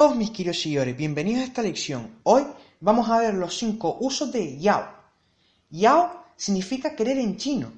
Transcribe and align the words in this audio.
Todos 0.00 0.16
mis 0.16 0.30
queridos 0.30 0.62
seguidores, 0.62 0.96
bienvenidos 0.96 1.42
a 1.42 1.44
esta 1.44 1.60
lección. 1.60 2.20
Hoy 2.22 2.46
vamos 2.80 3.10
a 3.10 3.18
ver 3.18 3.34
los 3.34 3.58
cinco 3.58 3.98
usos 4.00 4.32
de 4.32 4.56
Yao. 4.58 4.88
Yao 5.68 6.24
significa 6.36 6.96
querer 6.96 7.18
en 7.18 7.36
chino 7.36 7.70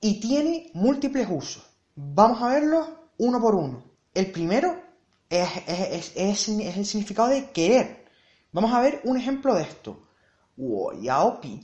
y 0.00 0.20
tiene 0.20 0.70
múltiples 0.72 1.28
usos. 1.30 1.62
Vamos 1.94 2.40
a 2.40 2.48
verlos 2.48 2.88
uno 3.18 3.38
por 3.42 3.54
uno. 3.56 3.84
El 4.14 4.32
primero 4.32 4.80
es, 5.28 6.14
el 6.16 6.86
significado 6.86 7.28
de 7.28 7.50
querer. 7.50 8.06
Vamos 8.50 8.72
a 8.72 8.80
ver 8.80 9.02
un 9.04 9.18
ejemplo 9.18 9.54
de 9.54 9.64
esto. 9.64 10.08
Wo 10.56 10.94
yao 10.94 11.42
pi 11.42 11.60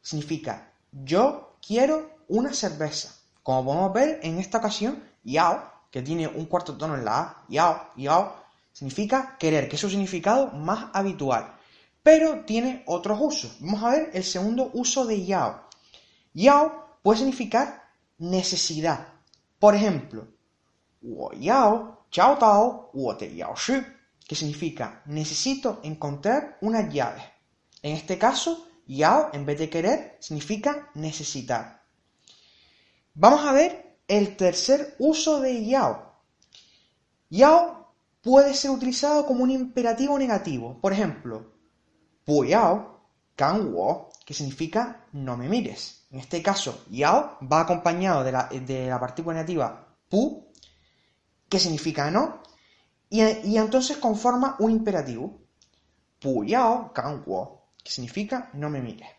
significa 0.00 0.72
yo 0.90 1.58
quiero 1.60 2.16
una 2.28 2.54
cerveza. 2.54 3.14
Como 3.42 3.62
podemos 3.66 3.92
ver 3.92 4.20
en 4.22 4.38
esta 4.38 4.56
ocasión, 4.56 5.04
yao, 5.22 5.70
que 5.90 6.00
tiene 6.00 6.26
un 6.26 6.46
cuarto 6.46 6.78
tono 6.78 6.94
en 6.94 7.04
la 7.04 7.20
A, 7.20 7.44
yao, 7.50 7.90
yao, 7.96 8.43
significa 8.74 9.36
querer, 9.38 9.68
que 9.68 9.76
es 9.76 9.80
su 9.80 9.88
significado 9.88 10.48
más 10.48 10.90
habitual. 10.92 11.56
Pero 12.02 12.44
tiene 12.44 12.82
otros 12.86 13.18
usos. 13.22 13.56
Vamos 13.60 13.82
a 13.82 13.90
ver 13.90 14.10
el 14.12 14.24
segundo 14.24 14.70
uso 14.74 15.06
de 15.06 15.24
yao. 15.24 15.70
Yao 16.34 16.98
puede 17.02 17.20
significar 17.20 17.84
necesidad. 18.18 19.08
Por 19.58 19.74
ejemplo, 19.74 20.28
wo 21.00 21.32
yao 21.32 22.06
chao 22.10 22.36
tao 22.36 22.90
wo 22.92 23.16
te 23.16 23.34
yao 23.34 23.56
shi, 23.56 23.80
que 24.26 24.34
significa 24.34 25.02
necesito 25.06 25.80
encontrar 25.82 26.58
unas 26.60 26.92
llaves. 26.92 27.24
En 27.80 27.94
este 27.94 28.18
caso, 28.18 28.66
yao 28.86 29.30
en 29.32 29.46
vez 29.46 29.58
de 29.58 29.70
querer 29.70 30.18
significa 30.20 30.90
necesitar. 30.94 31.82
Vamos 33.14 33.46
a 33.46 33.52
ver 33.52 33.98
el 34.08 34.36
tercer 34.36 34.96
uso 34.98 35.40
de 35.40 35.64
yao. 35.64 36.20
Yao 37.30 37.83
puede 38.24 38.54
ser 38.54 38.70
utilizado 38.70 39.26
como 39.26 39.44
un 39.44 39.50
imperativo 39.50 40.18
negativo. 40.18 40.80
Por 40.80 40.94
ejemplo, 40.94 41.52
yao, 42.26 43.04
kan 43.36 43.72
wo, 43.72 44.08
que 44.24 44.32
significa 44.32 45.06
no 45.12 45.36
me 45.36 45.48
mires. 45.48 46.06
En 46.10 46.20
este 46.20 46.42
caso, 46.42 46.84
yao 46.90 47.36
va 47.40 47.60
acompañado 47.60 48.24
de 48.24 48.32
la, 48.32 48.98
partícula 48.98 49.34
negativa 49.34 49.94
pu, 50.08 50.48
que 51.48 51.60
significa 51.60 52.10
no, 52.10 52.42
y, 53.10 53.20
entonces 53.56 53.98
conforma 53.98 54.56
un 54.58 54.70
imperativo. 54.70 55.40
Yao, 56.46 56.90
kan 56.94 57.22
que 57.82 57.90
significa 57.90 58.48
no 58.54 58.70
me 58.70 58.80
mires. 58.80 59.10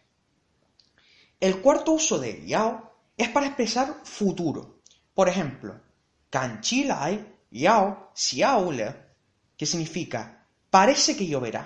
El 1.40 1.62
cuarto 1.62 1.92
uso 1.92 2.18
de 2.18 2.44
yao 2.48 2.92
es 3.16 3.30
para 3.30 3.46
expresar 3.46 4.02
futuro. 4.04 4.82
Por 5.14 5.30
ejemplo, 5.30 5.80
kan 6.32 6.62
chi 6.62 6.84
lai 6.86 7.35
yao 7.52 8.12
xiao 8.14 8.72
le, 8.72 8.96
que 9.58 9.66
significa 9.66 10.22
parece 10.70 11.16
que 11.16 11.28
lloverá. 11.28 11.64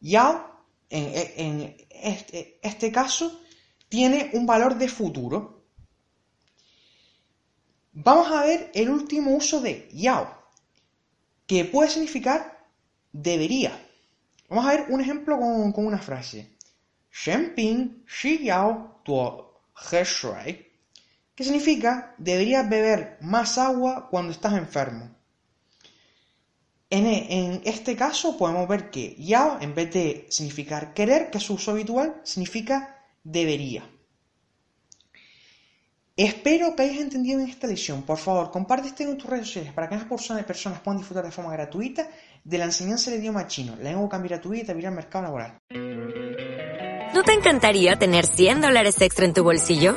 Yao, 0.00 0.64
en, 0.88 1.76
este, 1.90 2.58
este 2.62 2.92
caso, 2.92 3.40
tiene 3.88 4.30
un 4.34 4.46
valor 4.46 4.76
de 4.76 4.88
futuro. 4.88 5.64
Vamos 7.92 8.30
a 8.30 8.44
ver 8.44 8.70
el 8.74 8.88
último 8.88 9.34
uso 9.34 9.60
de 9.60 9.88
yao, 9.92 10.26
que 11.46 11.64
puede 11.64 11.90
significar 11.90 12.64
debería. 13.12 13.72
Vamos 14.48 14.66
a 14.66 14.70
ver 14.70 14.86
un 14.88 15.00
ejemplo 15.00 15.38
con, 15.38 15.72
con 15.72 15.86
una 15.86 15.98
frase. 15.98 16.56
Shenping 17.12 18.04
shi 18.06 18.44
yao 18.44 19.00
tuo 19.04 19.62
he 19.74 20.04
shui, 20.04 20.69
que 21.40 21.44
significa 21.44 22.14
deberías 22.18 22.68
beber 22.68 23.16
más 23.22 23.56
agua 23.56 24.10
cuando 24.10 24.30
estás 24.30 24.52
enfermo. 24.52 25.08
En, 26.90 27.06
en, 27.06 27.62
este 27.64 27.96
caso 27.96 28.36
podemos 28.36 28.68
ver 28.68 28.90
que 28.90 29.16
yao, 29.16 29.56
en 29.58 29.74
vez 29.74 29.90
de 29.90 30.26
significar 30.28 30.92
querer, 30.92 31.30
que 31.30 31.38
es 31.38 31.44
su 31.44 31.54
uso 31.54 31.70
habitual, 31.70 32.20
significa 32.24 33.06
debería. 33.24 33.88
Espero 36.14 36.76
que 36.76 36.82
hayas 36.82 36.98
entendido 36.98 37.40
en 37.40 37.48
esta 37.48 37.66
lección. 37.66 38.02
Por 38.02 38.18
favor, 38.18 38.50
comparte 38.50 38.88
este 38.88 39.04
en 39.04 39.16
tus 39.16 39.30
redes 39.30 39.46
sociales 39.46 39.72
para 39.72 39.88
que 39.88 39.96
más 39.96 40.04
personas, 40.04 40.44
personas 40.44 40.80
puedan 40.80 40.98
disfrutar 40.98 41.24
de 41.24 41.30
forma 41.30 41.52
gratuita 41.52 42.06
de 42.44 42.58
la 42.58 42.66
enseñanza 42.66 43.10
del 43.10 43.20
idioma 43.20 43.46
chino. 43.46 43.76
La 43.76 43.92
lengua 43.92 44.10
cambiará 44.10 44.38
tu 44.38 44.50
vida 44.50 44.74
y 44.78 44.84
el 44.84 44.90
mercado 44.90 45.24
laboral. 45.24 45.58
¿No 47.14 47.22
te 47.22 47.32
encantaría 47.32 47.98
tener 47.98 48.26
100 48.26 48.60
dólares 48.60 49.00
extra 49.00 49.24
en 49.24 49.32
tu 49.32 49.42
bolsillo? 49.42 49.96